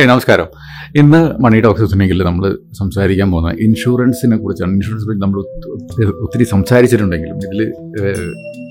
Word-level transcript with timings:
ഏയ് 0.00 0.08
നമസ്കാരം. 0.08 0.46
ഇന്ന് 0.96 1.42
മണി 1.42 1.60
ടോക്സിനെങ്കിൽ 1.60 2.22
നമ്മൾ 2.22 2.58
സംസാരിക്കാൻ 2.78 3.32
പോകുന്നത് 3.32 3.58
ഇൻഷുറൻസിനെ 3.60 4.36
കുറിച്ചാണ്. 4.36 4.72
ഇൻഷുറൻസ് 4.72 5.08
പറ്റി 5.08 5.20
നമ്മൾ 5.20 5.40
ഒത്തിരി- 6.22 6.46
സംസാരിച്ചിട്ടുണ്ടെങ്കിലും 6.46 7.36
ഇതിൽ 7.36 7.72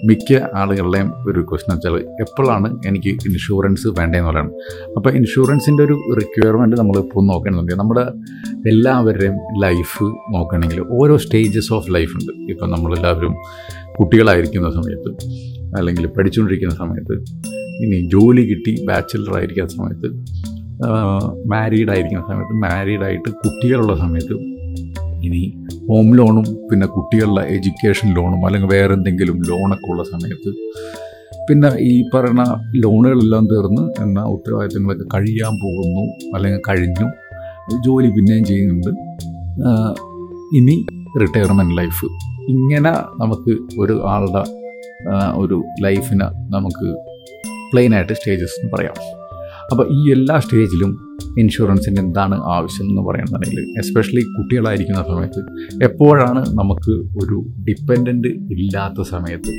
മിക്ക 0.06 0.42
ആളുകളുടെയും 0.56 1.14
ഒരു 1.28 1.42
ക്വസ്റ്റൻ 1.42 1.74
വെച്ചാൽ 1.74 1.96
എപ്പോഴാണ് 2.20 2.80
എനിക്ക് 2.88 3.08
ഇൻഷുറൻസ് 3.08 3.88
വേണ്ടതെന്ന് 3.88 4.30
പറയുന്നത്. 4.30 4.56
അപ്പോൾ 4.98 5.14
ഇൻഷുറൻസിന്റെ 5.14 5.84
ഒരു 5.84 6.00
റിക്വയർമെന്റ് 6.20 6.78
നമ്മൾ 6.78 6.98
ഇപ്പോൾ 6.98 7.26
നോക്കണമെന്നുണ്ടെങ്കിൽ 7.26 7.80
നമ്മുടെ 7.80 8.02
എല്ലാവരുടെയും 8.70 9.34
ലൈഫ് 9.62 10.04
നോക്കുകയാണെങ്കിൽ 10.04 10.84
ഓരോ 10.90 11.18
സ്റ്റേജസ് 11.18 11.74
ഓഫ് 11.74 11.94
ലൈഫ് 11.94 12.14
ഉണ്ട്. 12.14 12.52
ഇപ്പം 12.52 12.72
നമ്മളെല്ലാവരും 12.72 13.36
കുട്ടികളായിരിക്കുന്ന 14.00 14.72
സമയത്ത് 14.72 15.10
അല്ലെങ്കിൽ 15.78 16.08
പഠിച്ചുകൊണ്ടിരിക്കുന്ന 16.08 16.76
സമയത്ത് 16.76 17.22
ഇനി 17.86 18.10
ജോലി 18.10 18.42
കിട്ടി 18.42 18.86
ബാച്ചിലർ 18.86 19.38
ആയിരിക്കുന്ന 19.38 19.70
സമയത്ത് 19.70 20.30
മാരീഡ് 21.46 21.92
ആയിരിക്കുന്ന 21.92 22.26
സമയത്ത് 22.28 22.56
മാരീഡ് 22.66 23.04
ആയിട്ട് 23.04 23.30
കുട്ടികളുള്ള 23.30 23.98
സമയത്ത് 23.98 24.36
ഇനി 25.28 25.42
ഹോം 25.90 26.08
ലോണും 26.18 26.46
പിന്നെ 26.72 26.88
കുട്ടികളുടെ 26.88 27.42
എഡ്യൂക്കേഷൻ 27.42 28.08
ലോണും 28.14 28.46
അല്ലെങ്കിൽ 28.46 28.70
വേറെ 28.70 28.94
എന്തെങ്കിലും 28.94 29.38
ലോണൊക്കെ 29.50 29.88
ഉള്ള 29.92 30.04
സമയത്ത് 30.04 30.52
പിന്നെ 31.50 31.70
ഈ 31.80 32.04
പറയുന്ന 32.14 32.44
ലോണുകളെല്ലാം 32.76 33.46
തീർന്ന് 33.46 33.84
എന്ന 34.04 34.24
ഉത്തരവാദിത്തങ്ങളൊക്കെ 34.24 35.06
കഴിയാൻ 35.14 35.54
പോകുന്നു 35.64 36.04
അല്ലെങ്കിൽ 36.36 36.62
കഴിഞ്ഞു. 36.70 37.08
ജോലി 37.86 38.08
പിന്നെയും 38.08 38.44
ചെയ്യുന്നുണ്ട്. 38.44 38.92
ഇനി 40.58 40.76
റിട്ടയർമെന്റ് 41.22 41.78
ലൈഫ് 41.78 42.06
ഇങ്ങനെ 42.54 42.92
നമുക്ക് 43.22 43.52
ഒരു 43.80 43.96
ആളുടെ 44.08 44.44
ഒരു 45.36 45.64
ലൈഫിന് 45.84 46.28
നമുക്ക് 46.56 46.88
പ്ലെയിനായിട്ട് 47.72 48.14
സ്റ്റേജസ് 48.14 48.60
എന്ന് 48.60 48.72
പറയാം. 48.78 48.96
അപ്പോൾ 49.72 49.88
ഈ 49.92 50.12
എല്ലാ 50.12 50.40
സ്റ്റേജിലും 50.40 50.92
ഇൻഷുറൻസിന്റെ 51.38 52.02
എന്താണ് 52.02 52.36
ആവശ്യം 52.36 52.86
എന്ന് 52.90 53.02
പറയുന്നുണ്ടെങ്കിൽ 53.02 53.64
എസ്പെഷ്യലി 53.78 54.22
കുട്ടികളായിരിക്കുന്ന 54.22 55.04
സമയത്ത് 55.04 55.42
എപ്പോഴാണ് 55.84 56.40
നമുക്ക് 56.50 56.92
ഒരു 56.92 57.46
ഡിപ്പെൻഡന്റ് 57.70 58.28
ഇല്ലാത്ത 58.28 59.02
സമയത്ത്? 59.02 59.52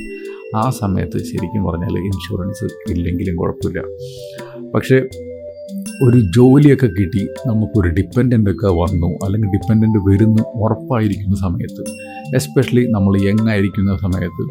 ആ 0.55 0.69
സമയത്ത് 0.69 1.17
ശരിക്കും 1.17 1.63
പറഞ്ഞാൽ 1.63 1.97
ഇൻഷുറൻസ് 1.97 2.65
ഇല്ലെങ്കിലും 2.91 3.35
കുഴപ്പമില്ല. 3.35 3.81
പക്ഷേ 4.75 5.09
ഒരു 6.05 6.19
ജോലിയൊക്കെ 6.19 6.87
കിട്ടി 6.87 7.27
നമുക്കൊരു 7.47 7.89
ഡിപ്പെൻഡന്റൊക്കെ 7.89 8.67
വന്നു 8.67 9.09
അല്ലെങ്കിൽ 9.25 9.49
ഡിപ്പെൻഡന്റ് 9.49 9.99
വരുന്നു 10.09 10.43
ഉറപ്പായിരിക്കുന്ന 10.55 11.35
സമയത്ത് 11.35 11.83
എസ്പെഷ്യലി 12.35 12.87
നമ്മൾ 12.89 13.17
യങ് 13.21 13.49
ആയിരിക്കുന്ന 13.49 13.97
സമയത്ത് 13.97 14.45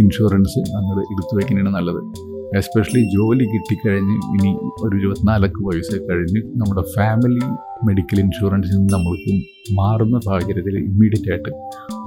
ഇൻഷുറൻസ് 0.00 0.58
നമ്മൾ 0.58 0.98
എടുത്തു 1.12 1.36
വയ്ക്കുന്നതാണ് 1.36 1.74
നല്ലത്. 1.74 2.33
എസ്പെഷ്യലി 2.56 3.02
ജോലി 3.14 3.44
കിട്ടിക്കഴിഞ്ഞ് 3.44 4.16
ഇനി 4.36 4.50
ഒരു 4.82 4.96
ഇരുപത്തിനാലൊക്കെ 4.96 5.60
വയസ്സ് 5.64 5.96
കഴിഞ്ഞ് 6.10 6.40
നമ്മുടെ 6.56 6.82
ഫാമിലി 6.94 7.44
മെഡിക്കൽ 7.86 8.20
ഇൻഷുറൻസിൽ 8.20 8.76
നിന്ന് 8.76 8.92
നമ്മൾക്ക് 8.92 9.32
മാറുന്ന 9.72 10.20
സാഹചര്യത്തിൽ 10.20 10.78
ഇമ്മീഡിയറ്റ് 10.78 11.30
ആയിട്ട് 11.30 11.50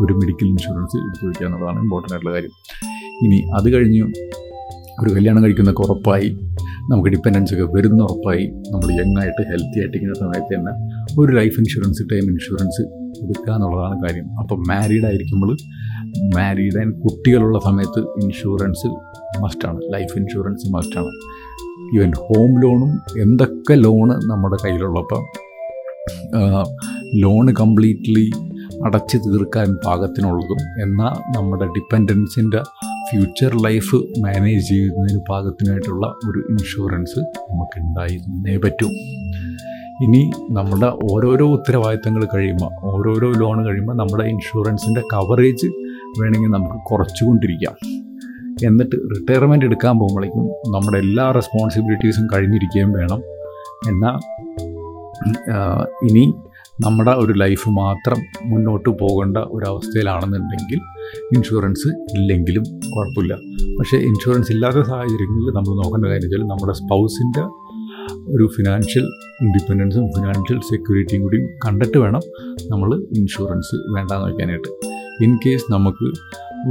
ഒരു 0.03 0.13
മെഡിക്കൽ 0.13 0.47
ഇൻഷുറൻസ് 0.47 0.97
എടുത്തു 0.97 1.25
വയ്ക്കുക 1.27 1.45
എന്നുള്ളതാണ് 1.45 1.79
ഇമ്പോർട്ടന്റ് 1.79 2.13
ആയിട്ടുള്ള 2.13 2.35
കാര്യം. 2.35 2.53
ഇനി 3.23 3.37
അത് 3.53 3.73
കഴിഞ്ഞ് 3.73 4.01
ഒരു 5.01 5.09
കല്യാണം 5.15 5.43
കഴിക്കുന്നൊക്കെ 5.43 5.83
ഉറപ്പായി 5.83 6.29
നമുക്ക് 6.91 7.09
ഡിപ്പെൻഡൻസ് 7.09 7.53
ഒക്കെ 7.53 7.65
വരുന്ന 7.77 8.03
ഉറപ്പായി 8.03 8.43
നമ്മൾ 8.71 8.89
യങ് 8.99 9.17
ആയിട്ട് 9.19 9.41
ഹെൽത്തി 9.49 9.77
ആയിട്ടിരിക്കുന്ന 9.79 10.13
സമയത്ത് 10.13 10.55
തന്നെ 10.55 10.73
ഒരു 11.21 11.31
ലൈഫ് 11.39 11.55
ഇൻഷുറൻസ് 11.61 12.03
ടൈം 12.11 12.25
ഇൻഷുറൻസ് 12.33 12.83
എടുക്കുക 13.23 13.53
എന്നുള്ളതാണ് 13.55 13.95
കാര്യം. 14.03 14.27
അപ്പോൾ 14.41 14.57
മാരീഡ് 14.69 15.05
ആയിരിക്കുമ്പോൾ 15.05 15.51
മാരീഡ് 16.35 16.77
ആൻഡ് 16.81 16.95
കുട്ടികളുള്ള 17.03 17.59
സമയത്ത് 17.59 18.01
ഇൻഷുറൻസ് 18.23 18.89
മസ്റ്റാണ് 19.43 19.79
ലൈഫ് 19.93 20.13
ഇൻഷുറൻസ് 20.21 20.67
മസ്റ്റാണ് 20.75 21.11
ഈവൻ 21.95 22.11
ഹോം 22.25 22.51
ലോണും 22.63 22.91
എന്തൊക്കെ 23.21 23.75
ലോണ് 23.85 24.15
നമ്മുടെ 24.31 24.57
കയ്യിലുള്ളപ്പം 24.63 25.23
ലോണ് 27.23 27.51
കംപ്ലീറ്റ്ലി 27.51 28.25
അടച്ചു 28.85 29.17
തീർക്കാൻ 29.17 29.69
പാകത്തിനുള്ളതും 29.85 30.59
എന്നാൽ 30.83 31.15
നമ്മുടെ 31.35 31.65
ഡിപ്പെൻഡൻസിന്റെ 31.75 32.61
ഫ്യൂച്ചർ 33.09 33.51
ലൈഫ് 33.65 33.97
മാനേജ് 34.23 34.63
ചെയ്യുന്നതിന് 34.69 35.21
പാകത്തിനായിട്ടുള്ള 35.29 36.05
ഒരു 36.29 36.39
ഇൻഷുറൻസ് 36.49 37.19
നമുക്ക് 37.49 37.79
ഉണ്ടായിരുന്നേ 37.79 38.57
പറ്റൂ. 38.57 38.89
ഇനി 40.03 40.31
നമ്മുടെ 40.49 40.89
ഓരോരോ 41.13 41.45
ഉത്തരവാദിത്തങ്ങൾ 41.53 42.27
കഴിയുമ്പോൾ 42.33 42.71
ഓരോരോ 42.83 43.31
ലോൺ 43.31 43.65
കഴിയുമ്പോൾ 43.65 43.93
നമ്മുടെ 43.93 44.23
ഇൻഷുറൻസിന്റെ 44.23 45.01
കവറേജ് 45.13 45.67
വേണമെങ്കിൽ 46.19 46.49
നമുക്ക് 46.49 46.77
കുറച്ചുകൊണ്ടിരിക്കാം. 46.89 47.75
എന്നിട്ട് 48.65 48.95
റിട്ടയർമെന്റ് 48.95 49.65
എടുക്കാൻ 49.65 49.99
പോകുമ്പോഴേക്കും 49.99 50.45
നമ്മുടെ 50.73 50.97
എല്ലാ 50.97 51.31
റെസ്പോൺസിബിലിറ്റീസും 51.31 52.27
കഴിഞ്ഞിരിക്കുകയും 52.33 52.91
വേണം. 52.91 53.21
എന്നാൽ 53.87 54.17
ഇനി 56.07 56.33
നമ്മുടെ 56.81 57.11
ഒരു 57.11 57.33
ലൈഫ് 57.33 57.69
മാത്രം 57.69 58.19
മുന്നോട്ട് 58.45 58.89
പോകേണ്ട 58.89 59.37
ഒരവസ്ഥയിലാണെന്നുണ്ടെങ്കിൽ 59.37 60.79
ഇൻഷുറൻസ് 61.35 61.87
ഇല്ലെങ്കിലും 61.87 62.63
കുഴപ്പമില്ല. 62.63 63.33
പക്ഷേ 63.79 63.97
ഇൻഷുറൻസ് 63.97 64.51
ഇല്ലാത്ത 64.51 64.75
സാഹചര്യങ്ങളിൽ 64.75 65.49
നമ്മൾ 65.55 65.73
നോക്കേണ്ട 65.83 66.05
കാര്യം 66.05 66.27
വെച്ചാൽ 66.27 66.43
നമ്മുടെ 66.47 66.73
സ്പൗസിന്റെ 66.73 67.43
ഒരു 68.15 68.45
ഫിനാൻഷ്യൽ 68.55 69.05
ഇൻഡിപെൻഡൻസും 69.41 70.05
ഫിനാൻഷ്യൽ 70.15 70.59
സെക്യൂരിറ്റിയും 70.59 71.21
കൂടി 71.21 71.37
കണ്ടിട്ട് 71.65 71.97
വേണം 71.97 72.23
നമ്മൾ 72.69 72.89
ഇൻഷുറൻസ് 73.19 73.75
വേണ്ടാന്ന് 73.95 74.25
വയ്ക്കാനായിട്ട് 74.25 74.71
ഇൻ 75.25 75.37
കേസ് 75.45 75.65
നമുക്ക് 75.71 76.05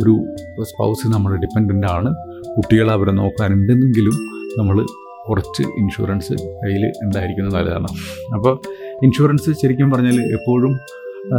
ഒരു 0.01 0.15
സ്പൗസ് 0.63 1.07
നമ്മുടെ 1.07 1.37
ഡിപ്പെൻഡന്റ് 1.37 1.87
ആണ് 1.87 2.11
കുട്ടികൾ 2.57 2.91
അവരെ 2.91 3.13
നോക്കാനുണ്ടെന്നെങ്കിലും 3.13 4.17
നമ്മൾ 4.59 4.77
കുറച്ച് 5.29 5.63
ഇൻഷുറൻസ് 5.81 6.35
കയ്യിൽ 6.63 6.85
ഉണ്ടായിരിക്കുന്നത് 7.05 7.55
നല്ലതാണ്. 7.55 7.89
അപ്പോൾ 8.35 8.53
ഇൻഷുറൻസ് 9.07 9.51
ശരിക്കും 9.63 9.91
പറഞ്ഞാൽ 9.91 10.21
എപ്പോഴും 10.21 10.73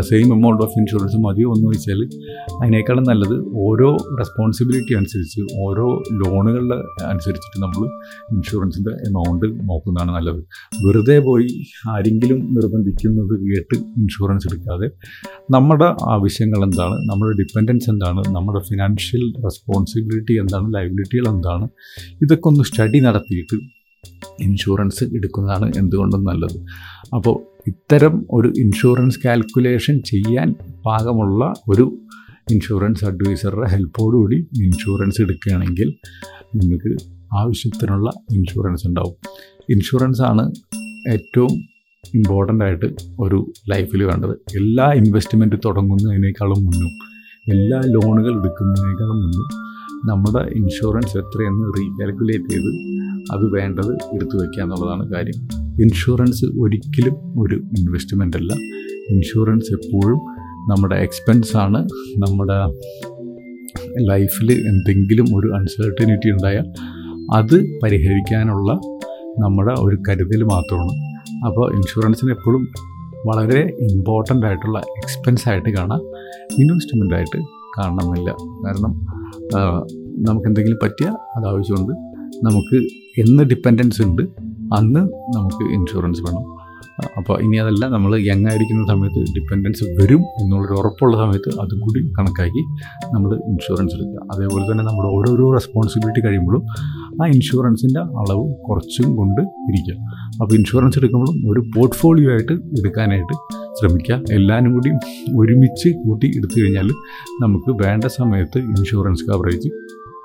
സെയിം 0.01 0.33
എമൗണ്ട് 0.33 0.63
ഓഫ് 0.63 0.79
ഇൻഷുറൻസ് 0.79 1.17
മതിയോ 1.17 1.49
എന്ന് 1.55 1.67
വെച്ചാൽ 1.67 1.99
അതിനേക്കാളും 2.61 3.03
നല്ലത് 3.03 3.35
ഓരോ 3.65 3.97
റെസ്പോൺസിബിലിറ്റി 4.19 4.93
അനുസരിച്ച് 4.93 5.41
ഓരോ 5.65 6.03
ലോണുകളുടെ 6.11 6.77
അനുസരിച്ചിട്ട് 7.05 7.61
നമ്മൾ 7.61 7.83
ഇൻഷുറൻസിന്റെ 8.35 8.91
എമൗണ്ട് 8.91 9.45
നോക്കുന്നതാണ് 9.69 10.11
നല്ലത്. 10.11 10.41
വെറുതെ 10.85 11.19
പോയി 11.19 11.47
ആരെങ്കിലും 11.89 12.39
നിർബന്ധിക്കുന്നത് 12.55 13.33
കേട്ട് 13.47 13.75
ഇൻഷുറൻസ് 13.75 14.47
എടുക്കാതെ 14.47 14.89
നമ്മുടെ 15.51 15.95
ആവശ്യങ്ങൾ 16.03 16.63
എന്താണ് 16.63 16.97
നമ്മുടെ 17.09 17.37
ഡിപ്പെൻഡൻസ് 17.37 17.89
എന്താണ് 17.89 18.23
നമ്മുടെ 18.35 18.59
ഫിനാൻഷ്യൽ 18.59 19.33
റെസ്പോൺസിബിലിറ്റി 19.45 20.33
എന്താണ് 20.33 20.73
ലൈബിലിറ്റികൾ 20.73 21.27
എന്താണ് 21.35 21.67
ഇതൊക്കെ 22.21 22.47
ഒന്ന് 22.47 22.63
സ്റ്റഡി 22.63 22.99
നടത്തിയിട്ട് 22.99 23.57
ഇൻഷുറൻസ് 24.41 25.03
എടുക്കുന്നതാണ് 25.03 25.71
എന്തുകൊണ്ടും 25.77 26.23
നല്ലത്. 26.23 26.57
അപ്പോൾ 27.13 27.56
ഇത്തരം 27.67 28.25
ഒരു 28.31 28.47
ഇൻഷുറൻസ് 28.47 29.19
കാൽക്കുലേഷൻ 29.25 30.01
ചെയ്യാൻ 30.01 30.55
പാകമുള്ള 30.85 31.53
ഒരു 31.69 31.97
ഇൻഷുറൻസ് 32.51 33.05
അഡ്വൈസറുടെ 33.05 33.69
ഹെൽപ്പോടുകൂടി 33.69 34.35
ഇൻഷുറൻസ് 34.35 35.21
എടുക്കുകയാണെങ്കിൽ 35.21 35.93
നിങ്ങൾക്ക് 36.55 36.91
ആവശ്യത്തിനുള്ള 37.37 38.11
ഇൻഷുറൻസ് 38.33 38.87
ഉണ്ടാവും. 38.87 39.15
ഇൻഷുറൻസ് 39.69 40.21
ആണ് 40.21 40.51
ഏറ്റവും 41.11 41.53
ഇമ്പോർട്ടന്റ് 42.15 42.63
ആയിട്ട് 42.63 42.85
ഒരു 43.19 43.51
ലൈഫിൽ 43.69 44.03
വേണ്ടത്. 44.03 44.31
എല്ലാ 44.55 44.91
ഇൻവെസ്റ്റ്മെന്റ് 44.91 45.55
തുടങ്ങുന്നതിനേക്കാളും 45.65 46.65
മുന്നും 46.65 46.93
എല്ലാ 47.53 47.81
ലോണുകൾ 47.85 48.39
എടുക്കുന്നതിനേക്കാളും 48.39 49.19
മുന്നും 49.21 49.47
നമ്മുടെ 50.09 50.49
ഇൻഷുറൻസ് 50.55 51.17
എത്രയെന്ന് 51.17 51.65
റീകാൽക്കുലേറ്റ് 51.77 52.49
ചെയ്ത് 52.49 52.71
അത് 53.31 53.45
വേണ്ടത് 53.55 53.91
എടുത്തു 54.13 54.37
വയ്ക്കുക 54.37 54.63
എന്നുള്ളതാണ് 54.63 55.13
കാര്യം. 55.13 55.37
ഇൻഷുറൻസ് 55.81 56.45
ഒരിക്കലും 56.45 57.15
ഒരു 57.41 57.55
ഇൻവെസ്റ്റ്മെന്റ് 57.55 58.37
അല്ല 58.37 58.53
ഇൻഷുറൻസ് 59.09 59.71
എപ്പോഴും 59.71 60.19
നമ്മുടെ 60.71 60.95
എക്സ്പെൻസാണ് 60.95 61.79
നമ്മുടെ 62.23 62.59
ലൈഫിൽ 64.07 64.51
എന്തെങ്കിലും 64.51 65.27
ഒരു 65.35 65.47
അൺസർട്ടനിറ്റി 65.55 66.29
ഉണ്ടായാൽ 66.29 66.67
അത് 67.33 67.79
പരിഹരിക്കാനുള്ള 67.83 68.71
നമ്മുടെ 69.39 69.73
ഒരു 69.79 69.97
കരുതൽ 70.09 70.43
മാത്രമാണ്. 70.43 70.95
അപ്പോൾ 71.47 71.75
ഇൻഷുറൻസിന് 71.75 72.31
എപ്പോഴും 72.31 72.63
വളരെ 73.27 73.61
ഇമ്പോർട്ടന്റ് 73.91 74.45
ആയിട്ടുള്ള 74.45 74.79
എക്സ്പെൻസ് 74.79 75.49
ആയിട്ട് 75.49 75.69
കാണാം. 75.69 76.01
ഇൻവെസ്റ്റ്മെന്റ് 76.61 77.15
ആയിട്ട് 77.15 77.39
കാണണമെന്നില്ല. 77.77 78.31
കാരണം 78.65 78.93
നമുക്ക് 80.27 80.47
എന്തെങ്കിലും 80.47 80.77
പറ്റിയാൽ 80.83 81.15
അത് 81.37 81.45
ആവശ്യമുണ്ട്. 81.47 81.93
നമുക്ക് 82.43 82.77
എന്ന് 83.21 83.43
ഡിപ്പെൻഡൻസ് 83.43 84.01
ഉണ്ട് 84.01 84.21
അന്ന് 84.75 84.99
നമുക്ക് 85.35 85.63
ഇൻഷുറൻസ് 85.73 86.21
വേണം. 86.21 86.45
അപ്പോൾ 87.17 87.41
ഇനി 87.41 87.57
അതല്ല 87.57 87.87
നമ്മൾ 87.87 88.11
യങ് 88.17 88.47
ആയിരിക്കുന്ന 88.47 88.83
സമയത്ത് 88.87 89.21
ഡിപ്പെൻഡൻസ് 89.35 89.83
വരും 89.83 90.21
എന്നുള്ളൊരു 90.41 90.73
ഉറപ്പുള്ള 90.73 91.17
സമയത്ത് 91.17 91.49
അതും 91.61 91.79
കൂടി 91.79 91.99
കണക്കാക്കി 92.17 92.61
നമ്മൾ 93.13 93.39
ഇൻഷുറൻസ് 93.51 93.95
എടുക്കുക. 93.95 94.27
അതേപോലെ 94.33 94.71
തന്നെ 94.71 94.83
നമ്മുടെ 94.83 95.09
ഓരോരോ 95.17 95.53
റെസ്പോൺസിബിലിറ്റി 95.53 96.21
കഴിയുമ്പോഴും 96.27 96.63
ആ 97.21 97.27
ഇൻഷുറൻസിന്റെ 97.27 97.99
അളവ് 97.99 98.53
കുറച്ചും 98.69 99.15
കൊണ്ട് 99.15 99.41
ഇരിക്കുക. 99.41 99.95
അപ്പോൾ 100.41 100.55
ഇൻഷുറൻസ് 100.55 100.99
എടുക്കുമ്പോഴും 100.99 101.51
ഒരു 101.51 101.63
പോർട്ട്ഫോളിയോ 101.75 102.31
ആയിട്ട് 102.31 102.53
എടുക്കാനായിട്ട് 102.53 103.33
ശ്രമിക്കുക. 103.79 104.21
എല്ലാവരും 104.31 104.73
കൂടി 104.73 104.89
ഒരുമിച്ച് 105.37 105.89
കൂട്ടി 105.89 106.27
എടുത്തു 106.37 106.61
കഴിഞ്ഞാൽ 106.61 106.89
നമുക്ക് 107.41 107.83
വേണ്ട 107.85 108.03
സമയത്ത് 108.03 108.57
ഇൻഷുറൻസ് 108.57 109.25
കവറേജ് 109.31 109.71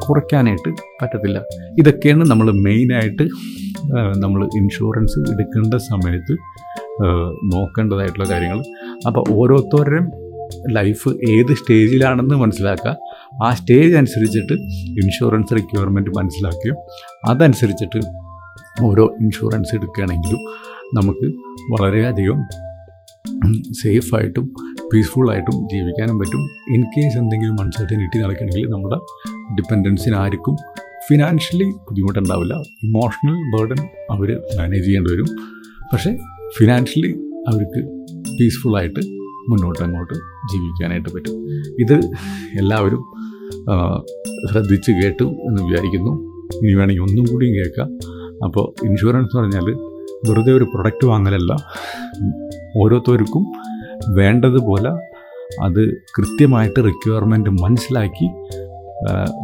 കുറയ്ക്കാനായിട്ട് 0.06 0.70
പറ്റത്തില്ല. 1.00 1.38
ഇതൊക്കെയാണ് 1.80 2.24
നമ്മൾ 2.30 2.48
മെയിനായിട്ട് 2.66 3.24
നമ്മൾ 4.24 4.40
ഇൻഷുറൻസ് 4.60 5.20
എടുക്കേണ്ട 5.32 5.74
സമയത്ത് 5.90 6.34
നോക്കേണ്ടതായിട്ടുള്ള 7.54 8.26
കാര്യങ്ങൾ. 8.32 8.60
അപ്പോൾ 9.08 9.22
ഓരോരുത്തരുടെയും 9.38 10.08
ലൈഫ് 10.76 11.10
ഏത് 11.34 11.52
സ്റ്റേജിലാണെന്ന് 11.60 12.36
മനസ്സിലാക്കുക. 12.42 12.90
ആ 13.44 13.48
സ്റ്റേജ് 13.58 13.94
അനുസരിച്ചിട്ട് 14.00 14.54
ഇൻഷുറൻസ് 15.02 15.54
റിക്വയർമെന്റ് 15.58 16.10
മനസ്സിലാക്കുകയും 16.18 16.76
അതനുസരിച്ചിട്ട് 17.30 18.00
ഓരോ 18.88 19.06
ഇൻഷുറൻസ് 19.22 19.72
എടുക്കുകയാണെങ്കിലും 19.76 20.42
നമുക്ക് 20.98 21.26
വളരെയധികം 21.72 22.38
സേഫായിട്ടും 23.82 24.46
പീസ്ഫുള്ളായിട്ടും 24.90 25.56
ജീവിക്കാനും 25.72 26.16
പറ്റും. 26.20 26.42
ഇൻ 26.74 26.82
കേസ് 26.94 27.16
എന്തെങ്കിലും 27.20 27.56
അൺസർട്ടനിറ്റി 27.62 28.18
നടക്കണമെങ്കിൽ 28.24 28.66
നമ്മുടെ 28.74 28.98
ഡിപ്പെൻഡൻസിന് 29.56 30.14
ആർക്കും 30.14 30.56
ഫിനാൻഷ്യലി 31.08 31.64
ബുദ്ധിമുട്ടുണ്ടാവില്ല. 31.64 32.54
ഇമോഷണൽ 32.84 33.36
ബേർഡൻ 33.54 33.80
അവർ 34.10 34.40
മാനേജ് 34.58 34.84
ചെയ്യേണ്ടി 34.84 35.12
വരും. 35.12 35.28
പക്ഷേ 35.92 36.18
ഫിനാൻഷ്യലി 36.58 37.12
അവർക്ക് 37.48 37.80
പീസ്ഫുള്ളായിട്ട് 38.38 39.00
മുന്നോട്ട് 39.50 39.82
അങ്ങോട്ട് 39.82 40.14
ജീവിക്കാനായിട്ട് 40.52 41.08
പറ്റും. 41.14 41.36
ഇത് 41.80 41.96
എല്ലാവരും 42.58 43.02
ശ്രദ്ധിച്ച് 44.50 44.90
കേട്ടു 44.90 45.24
എന്ന് 45.24 45.62
വിചാരിക്കുന്നു. 45.62 46.12
ഇനി 46.62 46.74
വേണമെങ്കിൽ 46.74 47.02
ഒന്നും 47.02 47.24
കൂടിയും 47.32 47.54
കേൾക്കാം. 47.54 47.88
അപ്പോൾ 48.44 48.86
ഇൻഷുറൻസ് 48.86 49.36
എന്ന് 49.36 49.40
പറഞ്ഞാൽ 49.40 49.66
വെറുതെ 50.28 50.52
ഒരു 50.52 50.64
പ്രൊഡക്റ്റ് 50.64 51.06
വാങ്ങലല്ല. 51.06 51.52
ഓരോരുത്തർക്കും 52.76 53.44
വേണ്ടതുപോലെ 54.08 54.90
അത് 55.62 55.80
കൃത്യമായിട്ട് 56.16 56.84
റിക്വയർമെന്റ് 56.84 57.50
മനസ്സിലാക്കി 57.50 58.28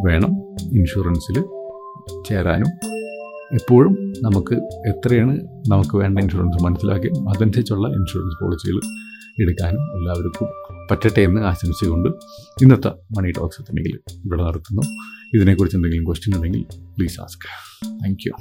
വേണം 0.05 0.31
ഇൻഷുറൻസിൽ 0.73 1.37
ചേരാനും. 2.27 2.69
എപ്പോഴും 3.53 3.93
നമുക്ക് 4.21 4.53
എത്രയാണ് 4.87 5.33
നമുക്ക് 5.67 5.97
വേണ്ട 5.97 6.19
ഇൻഷുറൻസ് 6.19 6.63
മനസ്സിലാക്കി 6.63 7.07
അതനുസരിച്ചുള്ള 7.07 7.87
ഇൻഷുറൻസ് 7.87 8.43
പോളിസികൾ 8.43 8.79
എടുക്കാനും 9.41 9.81
എല്ലാവർക്കും 9.97 10.47
പറ്റട്ടെ 10.91 11.21
എന്ന് 11.21 11.41
ആശംസിച്ചുകൊണ്ട് 11.41 12.09
ഇന്നത്തെ 12.63 12.89
മണി 13.17 13.31
ടോക്സ് 13.31 13.61
എത്തണമെങ്കിൽ 13.61 13.95
ഇവിടെ 14.25 14.43
നടത്തുന്നു 14.43 14.81
ഇതിനെക്കുറിച്ച് 15.33 15.77
എന്തെങ്കിലും 15.77 16.05
ക്വസ്റ്റ്യൻ 16.05 16.37
ഉണ്ടെങ്കിൽ 16.37 16.65
പ്ലീസ് 16.97 17.21
ആസ്ക് 17.21 17.47
താങ്ക് 18.03 18.27
യു 18.27 18.33